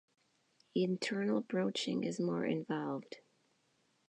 [0.73, 3.17] Internal broaching is more involved.